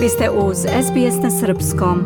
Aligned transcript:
Vi 0.00 0.08
ste 0.08 0.30
uz 0.30 0.56
SBS 0.58 1.22
na 1.22 1.30
Srpskom. 1.30 2.04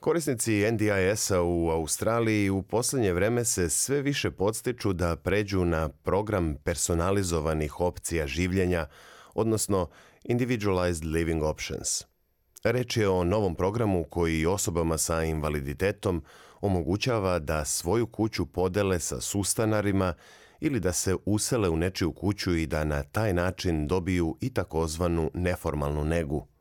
Korisnici 0.00 0.70
NDIS-a 0.72 1.42
u 1.42 1.70
Australiji 1.70 2.50
u 2.50 2.62
posljednje 2.62 3.12
vreme 3.12 3.44
se 3.44 3.70
sve 3.70 4.02
više 4.02 4.30
podstiču 4.30 4.92
da 4.92 5.16
pređu 5.16 5.64
na 5.64 5.88
program 5.88 6.54
personalizovanih 6.64 7.80
opcija 7.80 8.26
življenja, 8.26 8.86
odnosno 9.34 9.88
Individualized 10.24 11.04
Living 11.04 11.42
Options. 11.42 12.04
Reč 12.64 12.96
je 12.96 13.08
o 13.08 13.24
novom 13.24 13.54
programu 13.54 14.04
koji 14.04 14.46
osobama 14.46 14.98
sa 14.98 15.24
invaliditetom 15.24 16.24
omogućava 16.60 17.38
da 17.38 17.64
svoju 17.64 18.06
kuću 18.06 18.46
podele 18.46 19.00
sa 19.00 19.20
sustanarima 19.20 20.14
ili 20.60 20.80
da 20.80 20.92
se 20.92 21.16
usele 21.24 21.68
u 21.68 21.76
nečiju 21.76 22.12
kuću 22.12 22.56
i 22.56 22.66
da 22.66 22.84
na 22.84 23.02
taj 23.02 23.32
način 23.32 23.86
dobiju 23.86 24.36
i 24.40 24.54
takozvanu 24.54 25.30
neformalnu 25.34 26.04
negu. 26.04 26.55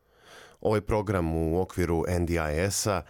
Ovaj 0.62 0.82
program 0.82 1.36
u 1.36 1.62
okviru 1.62 2.06
NDIS-a 2.20 3.02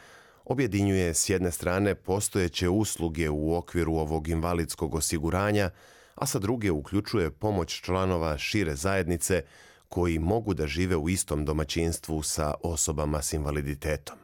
objedinjuje 0.46 1.14
s 1.14 1.30
jedne 1.30 1.52
strane 1.52 1.96
postojeće 1.96 2.70
usluge 2.70 3.30
u 3.30 3.56
okviru 3.56 3.94
ovog 3.94 4.28
invalidskog 4.28 4.96
osiguranja, 4.96 5.70
a 6.16 6.26
sa 6.26 6.40
druge 6.40 6.72
uključuje 6.72 7.32
pomoć 7.32 7.82
članova 7.82 8.38
šire 8.38 8.76
zajednice 8.76 9.44
koji 9.90 10.20
mogu 10.20 10.54
da 10.54 10.68
žive 10.68 10.96
u 10.96 11.10
istom 11.10 11.46
domaćinstvu 11.46 12.24
sa 12.24 12.54
osobama 12.64 13.22
s 13.22 13.34
invaliditetom. 13.34 14.18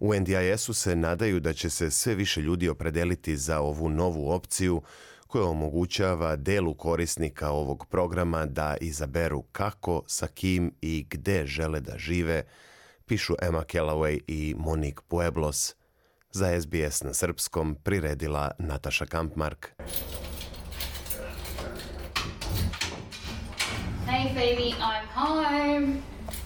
U 0.00 0.14
NDIS-u 0.14 0.74
se 0.74 0.96
nadaju 0.96 1.40
da 1.40 1.52
će 1.52 1.70
se 1.70 1.90
sve 1.90 2.14
više 2.14 2.40
ljudi 2.40 2.68
opredeliti 2.68 3.36
za 3.36 3.60
ovu 3.60 3.88
novu 3.88 4.30
opciju 4.30 4.82
koja 5.26 5.44
omogućava 5.44 6.36
delu 6.36 6.74
korisnika 6.74 7.50
ovog 7.50 7.86
programa 7.90 8.46
da 8.46 8.76
izaberu 8.80 9.42
kako, 9.42 10.02
sa 10.06 10.26
kim 10.26 10.72
i 10.80 11.06
gde 11.10 11.46
žele 11.46 11.80
da 11.80 11.98
žive, 11.98 12.42
pišu 13.06 13.34
Emma 13.42 13.64
Kellaway 13.64 14.20
i 14.26 14.54
Monique 14.58 15.02
Pueblos. 15.08 15.74
Za 16.30 16.60
SBS 16.60 17.02
na 17.02 17.14
srpskom 17.14 17.76
priredila 17.82 18.50
Nataša 18.58 19.06
Kampmark. 19.06 19.72
Hey 24.06 24.34
baby, 24.34 24.74
I'm 24.78 25.06
home. 25.14 26.02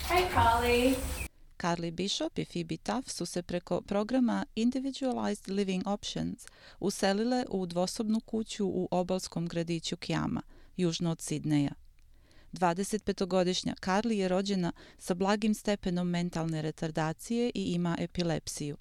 Hey 0.08 0.24
Carly. 0.34 1.19
Carly 1.62 1.90
Bishop 1.90 2.38
i 2.38 2.44
Phoebe 2.44 2.76
Tuff 2.76 3.10
su 3.10 3.26
se 3.26 3.42
preko 3.42 3.80
programa 3.80 4.44
Individualized 4.54 5.48
Living 5.48 5.86
Options 5.86 6.46
uselile 6.80 7.44
u 7.50 7.66
dvosobnu 7.66 8.20
kuću 8.20 8.66
u 8.66 8.88
obalskom 8.90 9.46
gradiću 9.46 9.96
Kjama, 9.96 10.42
južno 10.76 11.10
od 11.10 11.20
Sidneja. 11.20 11.72
25-godišnja 12.52 13.74
Carly 13.74 14.12
je 14.12 14.28
rođena 14.28 14.72
sa 14.98 15.14
blagim 15.14 15.54
stepenom 15.54 16.08
mentalne 16.08 16.62
retardacije 16.62 17.50
i 17.54 17.64
ima 17.64 17.96
epilepsiju. 17.98 18.76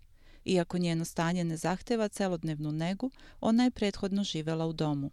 Iako 0.46 0.78
njeno 0.78 1.06
stanje 1.06 1.44
ne 1.44 1.58
zahteva 1.58 2.08
celodnevnu 2.08 2.72
negu, 2.72 3.12
ona 3.42 3.64
je 3.64 3.72
prethodno 3.72 4.24
živela 4.24 4.66
u 4.66 4.74
domu. 4.74 5.12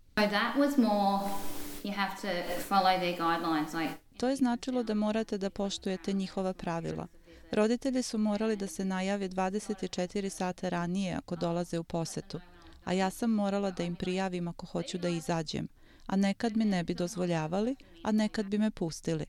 To 4.17 4.29
je 4.29 4.37
značilo 4.37 4.83
da 4.83 4.95
morate 4.95 5.39
da 5.39 5.51
poštujete 5.51 6.13
njihova 6.13 6.53
pravila. 6.53 7.07
Roditelji 7.53 8.03
su 8.03 8.19
morali 8.19 8.57
da 8.57 8.67
se 8.67 8.85
najave 8.85 9.29
24 9.29 10.29
sata 10.29 10.69
ranije 10.69 11.15
ako 11.15 11.37
dolaze 11.37 11.79
u 11.79 11.85
posetu, 11.85 12.41
a 12.85 12.93
ja 12.93 13.11
sam 13.11 13.31
morala 13.31 13.71
da 13.71 13.83
im 13.83 13.97
prijavim 13.97 14.49
ako 14.49 14.67
hoću 14.67 14.99
da 14.99 15.09
izađem, 15.09 15.69
a 16.07 16.17
nekad 16.17 16.57
mi 16.57 16.65
ne 16.65 16.85
bi 16.85 16.95
dozvoljavali, 16.95 17.77
a 18.03 18.13
nekad 18.13 18.47
bi 18.47 18.59
me 18.59 18.71
pustili. 18.71 19.27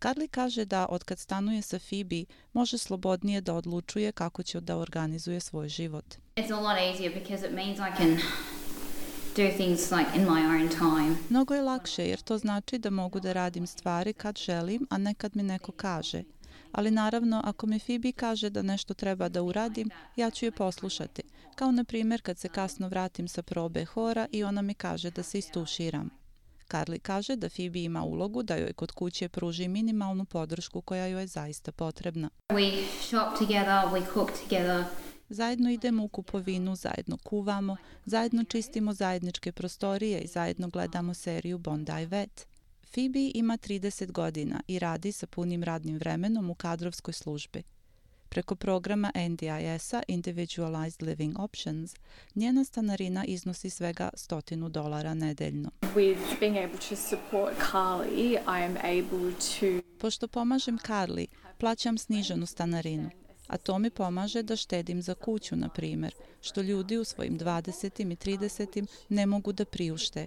Carly 0.00 0.28
kaže 0.28 0.64
da 0.64 0.86
od 0.90 1.04
kad 1.04 1.18
stanuje 1.18 1.62
sa 1.62 1.78
Phoebe 1.78 2.24
može 2.52 2.78
slobodnije 2.78 3.40
da 3.40 3.54
odlučuje 3.54 4.12
kako 4.12 4.42
će 4.42 4.60
da 4.60 4.76
organizuje 4.76 5.40
svoj 5.40 5.68
život. 5.68 6.04
It's 6.36 6.52
a 6.52 6.60
lot 6.60 6.78
easier 6.78 7.14
because 7.14 7.46
it 7.46 7.52
means 7.52 7.78
I 7.78 7.96
can 7.96 8.18
do 9.36 9.56
things 9.56 9.90
like 9.90 10.10
in 10.16 10.26
my 10.26 10.42
own 10.46 10.68
time. 10.68 11.16
Mnogo 11.28 11.54
je 11.54 11.62
lakše 11.62 12.08
jer 12.08 12.20
to 12.20 12.38
znači 12.38 12.78
da 12.78 12.90
mogu 12.90 13.20
da 13.20 13.32
radim 13.32 13.66
stvari 13.66 14.12
kad 14.12 14.38
želim, 14.38 14.86
a 14.90 14.98
ne 14.98 15.14
kad 15.14 15.36
mi 15.36 15.42
neko 15.42 15.72
kaže. 15.72 16.22
Ali 16.72 16.90
naravno, 16.90 17.40
ako 17.44 17.66
mi 17.66 17.78
Phoebe 17.78 18.12
kaže 18.12 18.50
da 18.50 18.62
nešto 18.62 18.94
treba 18.94 19.28
da 19.28 19.42
uradim, 19.42 19.90
ja 20.16 20.30
ću 20.30 20.44
je 20.44 20.50
poslušati. 20.50 21.22
Kao 21.54 21.72
na 21.72 21.84
primjer 21.84 22.22
kad 22.22 22.38
se 22.38 22.48
kasno 22.48 22.88
vratim 22.88 23.28
sa 23.28 23.42
probe 23.42 23.84
hora 23.84 24.26
i 24.32 24.44
ona 24.44 24.62
mi 24.62 24.74
kaže 24.74 25.10
da 25.10 25.22
se 25.22 25.38
istuširam. 25.38 26.10
Carly 26.68 26.98
kaže 26.98 27.36
da 27.36 27.48
Phoebe 27.48 27.78
ima 27.78 28.04
ulogu 28.04 28.42
da 28.42 28.56
joj 28.56 28.72
kod 28.72 28.92
kuće 28.92 29.28
pruži 29.28 29.68
minimalnu 29.68 30.24
podršku 30.24 30.80
koja 30.80 31.06
joj 31.06 31.22
je 31.22 31.26
zaista 31.26 31.72
potrebna. 31.72 32.30
We 32.48 32.84
shop 33.00 33.38
together, 33.38 33.84
we 33.92 34.14
cook 34.14 34.30
together. 34.42 34.84
Zajedno 35.28 35.70
idemo 35.70 36.04
u 36.04 36.08
kupovinu, 36.08 36.76
zajedno 36.76 37.16
kuvamo, 37.16 37.76
zajedno 38.04 38.44
čistimo 38.44 38.92
zajedničke 38.92 39.52
prostorije 39.52 40.20
i 40.20 40.26
zajedno 40.26 40.68
gledamo 40.68 41.14
seriju 41.14 41.58
Bondi 41.58 42.06
Vet. 42.06 42.46
Phoebe 42.94 43.30
ima 43.34 43.58
30 43.58 44.12
godina 44.12 44.60
i 44.68 44.78
radi 44.78 45.12
sa 45.12 45.26
punim 45.26 45.62
radnim 45.62 45.96
vremenom 45.96 46.50
u 46.50 46.54
kadrovskoj 46.54 47.14
službi. 47.14 47.62
Preko 48.28 48.54
programa 48.54 49.12
NDIS-a 49.28 50.02
Individualized 50.08 51.02
Living 51.02 51.38
Options, 51.38 51.94
njena 52.34 52.64
stanarina 52.64 53.24
iznosi 53.24 53.70
svega 53.70 54.10
stotinu 54.14 54.68
dolara 54.68 55.14
nedeljno. 55.14 55.70
With 55.80 56.40
being 56.40 56.56
able 56.56 56.78
to 56.88 56.96
support 56.96 57.54
Carly, 57.72 58.32
I 58.32 58.64
am 58.64 58.76
able 58.76 59.32
to... 59.32 59.88
Pošto 60.00 60.28
pomažem 60.28 60.78
Carly, 60.78 61.26
plaćam 61.58 61.98
sniženu 61.98 62.46
stanarinu, 62.46 63.10
a 63.46 63.56
to 63.56 63.78
mi 63.78 63.90
pomaže 63.90 64.42
da 64.42 64.56
štedim 64.56 65.02
za 65.02 65.14
kuću, 65.14 65.56
na 65.56 65.68
primjer, 65.68 66.14
što 66.40 66.60
ljudi 66.60 66.96
u 66.96 67.04
svojim 67.04 67.38
20. 67.38 68.12
i 68.12 68.36
30. 68.36 68.86
ne 69.08 69.26
mogu 69.26 69.52
da 69.52 69.64
priušte, 69.64 70.26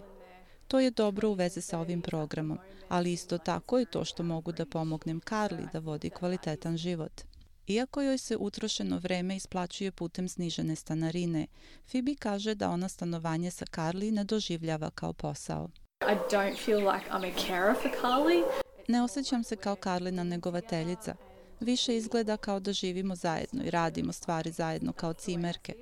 To 0.72 0.80
je 0.80 0.92
dobro 0.92 1.30
u 1.30 1.34
veze 1.34 1.62
sa 1.62 1.80
ovim 1.80 2.02
programom, 2.02 2.58
ali 2.90 3.14
isto 3.14 3.38
tako 3.38 3.80
i 3.80 3.86
to 3.86 4.06
što 4.06 4.24
mogu 4.24 4.52
da 4.52 4.66
pomognem 4.66 5.20
Karli 5.20 5.68
da 5.74 5.80
vodi 5.80 6.10
kvalitetan 6.10 6.78
život. 6.78 7.22
Iako 7.68 8.02
joj 8.02 8.18
se 8.18 8.38
utrošeno 8.38 8.98
vreme 8.98 9.36
isplaćuje 9.36 9.92
putem 9.92 10.30
snižene 10.30 10.76
stanarine, 10.76 11.48
Phoebe 11.90 12.16
kaže 12.16 12.56
da 12.56 12.70
ona 12.70 12.90
stanovanje 12.90 13.52
sa 13.52 13.66
Carly 13.66 14.12
ne 14.12 14.24
doživljava 14.24 14.90
kao 14.90 15.14
posao. 15.14 15.70
I 16.02 16.36
don't 16.36 16.66
feel 16.66 16.80
like 16.80 17.10
I'm 17.10 17.34
a 17.34 17.40
carer 17.48 17.76
for 17.82 17.92
Carly. 18.02 18.44
Ne 18.88 19.04
osjećam 19.04 19.44
se 19.44 19.56
kao 19.56 19.76
Carlina 19.84 20.24
negovateljica. 20.24 21.16
Više 21.60 21.98
izgleda 21.98 22.38
kao 22.38 22.60
da 22.60 22.74
živimo 22.74 23.16
zajedno 23.16 23.64
i 23.64 23.70
radimo 23.70 24.14
stvari 24.14 24.52
zajedno 24.52 24.94
kao 24.94 25.14
cimerke. 25.14 25.74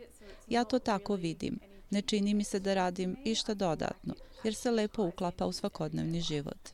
Ja 0.48 0.64
to 0.64 0.80
tako 0.80 1.16
vidim. 1.16 1.60
Ne 1.90 2.02
čini 2.02 2.34
mi 2.34 2.44
se 2.44 2.60
da 2.60 2.74
radim 2.74 3.18
išta 3.24 3.54
dodatno, 3.54 4.14
jer 4.44 4.56
se 4.56 4.72
lepo 4.72 5.04
uklapa 5.04 5.46
u 5.46 5.52
svakodnevni 5.52 6.22
život. 6.22 6.70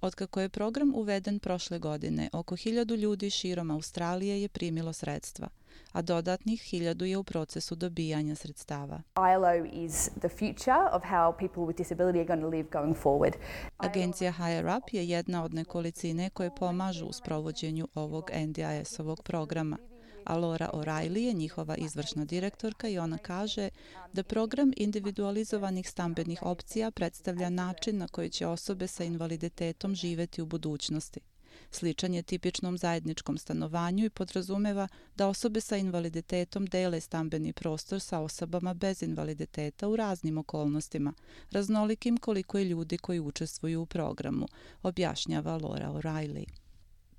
Otkako 0.00 0.40
je 0.40 0.48
program 0.48 0.92
uveden 0.94 1.38
prošle 1.38 1.78
godine, 1.78 2.30
oko 2.32 2.56
hiljadu 2.56 2.94
ljudi 2.94 3.30
širom 3.30 3.70
Australije 3.70 4.42
je 4.42 4.48
primilo 4.48 4.92
sredstva, 4.92 5.48
a 5.92 6.02
dodatnih 6.02 6.62
hiljadu 6.62 7.04
je 7.04 7.16
u 7.16 7.24
procesu 7.24 7.74
dobijanja 7.74 8.34
sredstava. 8.34 9.02
ILO 9.34 9.64
is 9.84 10.10
the 10.20 10.28
future 10.28 10.88
of 10.92 11.02
how 11.02 11.38
people 11.38 11.62
with 11.62 11.76
disability 11.78 12.18
are 12.18 12.24
going 12.24 12.42
to 12.42 12.48
live 12.48 12.68
going 12.72 12.96
forward. 12.96 13.32
Agencija 13.76 14.32
Higher 14.32 14.66
Up 14.78 14.92
je 14.92 15.08
jedna 15.08 15.44
od 15.44 15.54
nekolicine 15.54 16.30
koje 16.30 16.54
pomažu 16.54 17.06
u 17.06 17.12
sprovođenju 17.12 17.88
ovog 17.94 18.30
NDIS-ovog 18.34 19.22
programa 19.22 19.78
a 20.24 20.36
Laura 20.36 20.70
O'Reilly 20.72 21.18
je 21.18 21.32
njihova 21.32 21.76
izvršna 21.76 22.24
direktorka 22.24 22.88
i 22.88 22.98
ona 22.98 23.18
kaže 23.18 23.68
da 24.12 24.22
program 24.22 24.72
individualizovanih 24.76 25.88
stambenih 25.90 26.42
opcija 26.42 26.90
predstavlja 26.90 27.50
način 27.50 27.98
na 27.98 28.08
koji 28.08 28.30
će 28.30 28.46
osobe 28.46 28.86
sa 28.86 29.04
invaliditetom 29.04 29.94
živeti 29.94 30.42
u 30.42 30.46
budućnosti. 30.46 31.20
Sličan 31.70 32.14
je 32.14 32.22
tipičnom 32.22 32.78
zajedničkom 32.78 33.38
stanovanju 33.38 34.04
i 34.04 34.10
podrazumeva 34.10 34.88
da 35.16 35.28
osobe 35.28 35.60
sa 35.60 35.76
invaliditetom 35.76 36.66
dele 36.66 37.00
stambeni 37.00 37.52
prostor 37.52 38.00
sa 38.00 38.18
osobama 38.18 38.74
bez 38.74 39.02
invaliditeta 39.02 39.88
u 39.88 39.96
raznim 39.96 40.38
okolnostima, 40.38 41.12
raznolikim 41.50 42.16
koliko 42.16 42.58
je 42.58 42.64
ljudi 42.64 42.98
koji 42.98 43.20
učestvuju 43.20 43.82
u 43.82 43.86
programu, 43.86 44.48
objašnjava 44.82 45.56
Laura 45.56 45.90
O'Reilly. 45.90 46.69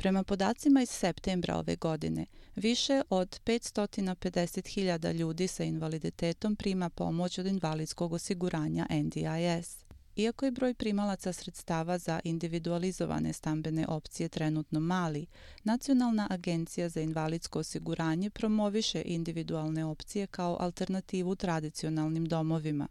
Prema 0.01 0.24
podacima 0.24 0.81
iz 0.81 0.89
septembra 0.89 1.57
ove 1.57 1.75
godine, 1.75 2.25
više 2.56 3.01
od 3.09 3.39
550.000 3.45 5.13
ljudi 5.13 5.48
sa 5.48 5.63
invaliditetom 5.63 6.56
prima 6.56 6.89
pomoć 6.89 7.38
od 7.38 7.45
invalidskog 7.45 8.13
osiguranja 8.13 8.88
NDIS. 8.89 9.86
Iako 10.15 10.45
je 10.45 10.51
broj 10.51 10.74
primalaca 10.74 11.33
sredstava 11.33 11.98
za 11.98 12.19
individualizovane 12.24 13.33
stambene 13.33 13.88
opcije 13.88 14.30
trenutno 14.30 14.80
mali, 14.80 15.25
Nacionalna 15.63 16.27
agencija 16.30 16.89
za 16.89 17.01
invalidsko 17.01 17.59
osiguranje 17.59 18.30
promoviše 18.30 19.01
individualne 19.06 19.86
opcije 19.86 20.27
kao 20.27 20.57
alternativu 20.59 21.36
tradicionalnim 21.36 22.25
domovima. 22.25 22.88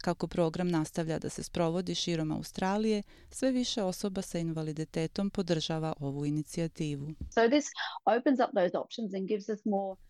Kako 0.00 0.26
program 0.26 0.68
nastavlja 0.68 1.18
da 1.18 1.28
se 1.28 1.42
sprovodi 1.42 1.94
širom 1.94 2.32
Australije, 2.32 3.02
sve 3.30 3.50
više 3.50 3.82
osoba 3.82 4.22
sa 4.22 4.38
invaliditetom 4.38 5.30
podržava 5.30 5.92
ovu 6.00 6.26
inicijativu. 6.26 7.08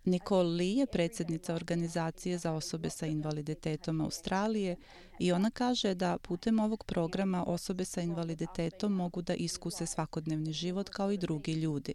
Nicole 0.04 0.42
Lee 0.42 0.74
je 0.74 0.86
predsjednica 0.86 1.54
organizacije 1.54 2.38
za 2.38 2.52
osobe 2.52 2.90
sa 2.90 3.06
invaliditetom 3.06 4.00
Australije 4.00 4.76
i 5.18 5.32
ona 5.32 5.50
kaže 5.50 5.94
da 5.94 6.18
putem 6.18 6.60
ovog 6.60 6.84
programa 6.84 7.44
osobe 7.46 7.84
sa 7.84 8.00
invaliditetom 8.00 8.92
mogu 8.92 9.22
da 9.22 9.34
iskuse 9.34 9.86
svakodnevni 9.86 10.52
život 10.52 10.88
kao 10.88 11.12
i 11.12 11.18
drugi 11.18 11.52
ljudi. 11.52 11.94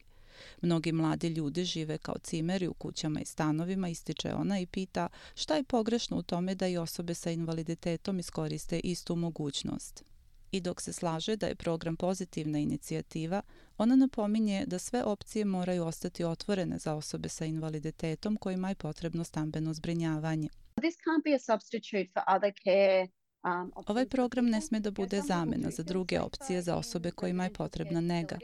Mnogi 0.61 0.91
mladi 0.91 1.27
ljudi 1.27 1.63
žive 1.63 1.97
kao 1.97 2.15
cimeri 2.23 2.67
u 2.67 2.73
kućama 2.73 3.21
i 3.21 3.25
stanovima, 3.25 3.89
ističe 3.89 4.33
ona 4.33 4.59
i 4.59 4.65
pita 4.65 5.07
šta 5.35 5.55
je 5.55 5.63
pogrešno 5.63 6.17
u 6.17 6.23
tome 6.23 6.55
da 6.55 6.67
i 6.67 6.77
osobe 6.77 7.13
sa 7.13 7.31
invaliditetom 7.31 8.19
iskoriste 8.19 8.79
istu 8.79 9.15
mogućnost. 9.15 10.03
I 10.51 10.61
dok 10.61 10.81
se 10.81 10.93
slaže 10.93 11.35
da 11.35 11.47
je 11.47 11.55
program 11.55 11.95
pozitivna 11.95 12.59
inicijativa, 12.59 13.41
ona 13.77 13.95
napominje 13.95 14.65
da 14.67 14.79
sve 14.79 15.03
opcije 15.03 15.45
moraju 15.45 15.85
ostati 15.85 16.23
otvorene 16.23 16.77
za 16.77 16.93
osobe 16.93 17.29
sa 17.29 17.45
invaliditetom 17.45 18.37
kojima 18.37 18.69
je 18.69 18.75
potrebno 18.75 19.23
stambeno 19.23 19.73
zbrinjavanje. 19.73 20.49
this 20.81 20.97
can't 21.05 21.23
be 21.23 21.33
a 21.33 21.39
substitute 21.39 22.09
for 22.13 22.23
other 22.35 22.53
care 22.63 23.07
um, 23.43 23.71
Ovaj 23.87 24.05
program 24.05 24.45
ne 24.45 24.61
sme 24.61 24.79
da 24.79 24.91
bude 24.91 25.21
zamena 25.21 25.69
za 25.71 25.83
druge 25.83 26.19
opcije 26.19 26.61
za 26.61 26.75
osobe 26.75 27.11
kojima 27.11 27.43
je 27.43 27.53
potrebna 27.53 28.01
nega. 28.01 28.37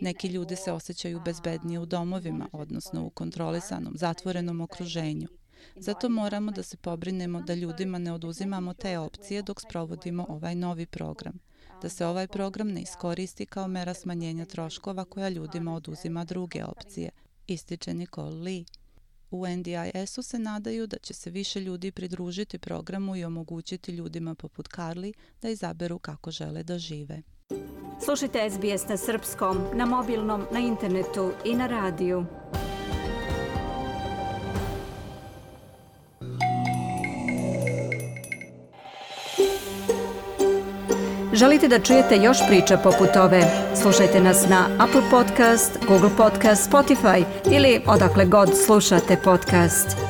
Neki 0.00 0.28
ljudi 0.28 0.56
se 0.56 0.72
osjećaju 0.72 1.20
bezbednije 1.24 1.78
u 1.78 1.86
domovima, 1.86 2.48
odnosno 2.52 3.06
u 3.06 3.10
kontrolisanom, 3.10 3.92
zatvorenom 3.96 4.60
okruženju. 4.60 5.28
Zato 5.76 6.08
moramo 6.08 6.50
da 6.50 6.62
se 6.62 6.76
pobrinemo 6.76 7.42
da 7.42 7.54
ljudima 7.54 7.98
ne 7.98 8.12
oduzimamo 8.12 8.74
te 8.74 8.98
opcije 8.98 9.42
dok 9.42 9.60
sprovodimo 9.60 10.26
ovaj 10.28 10.54
novi 10.54 10.86
program. 10.86 11.38
Da 11.82 11.88
se 11.88 12.06
ovaj 12.06 12.28
program 12.28 12.68
ne 12.68 12.82
iskoristi 12.82 13.46
kao 13.46 13.68
mera 13.68 13.94
smanjenja 13.94 14.44
troškova 14.44 15.04
koja 15.04 15.28
ljudima 15.28 15.74
oduzima 15.74 16.24
druge 16.24 16.64
opcije, 16.64 17.10
ističe 17.46 17.94
Nicole 17.94 18.34
Lee. 18.34 18.64
U 19.30 19.46
NDIS-u 19.46 20.22
se 20.22 20.38
nadaju 20.38 20.86
da 20.86 20.98
će 20.98 21.14
se 21.14 21.30
više 21.30 21.60
ljudi 21.60 21.92
pridružiti 21.92 22.58
programu 22.58 23.16
i 23.16 23.24
omogućiti 23.24 23.92
ljudima 23.92 24.34
poput 24.34 24.68
Carly 24.68 25.12
da 25.42 25.48
izaberu 25.48 25.98
kako 25.98 26.30
žele 26.30 26.62
da 26.62 26.78
žive. 26.78 27.22
Slušajte 28.04 28.50
SBS 28.50 28.88
na 28.88 28.96
srpskom, 28.96 29.58
na 29.74 29.86
mobilnom, 29.86 30.44
na 30.52 30.58
internetu 30.58 31.30
i 31.44 31.54
na 31.56 31.66
radiju. 31.66 32.24
Želite 41.32 41.68
da 41.68 41.78
čujete 41.78 42.16
još 42.16 42.38
priča 42.48 42.76
poput 42.76 43.16
ove? 43.16 43.42
Slušajte 43.82 44.20
nas 44.20 44.48
na 44.48 44.66
Apple 44.78 45.02
Podcast, 45.10 45.78
Google 45.88 46.10
Podcast, 46.16 46.70
Spotify 46.70 47.24
ili 47.52 47.80
odakle 47.86 48.24
god 48.24 48.48
slušate 48.66 49.16
podcast. 49.24 50.07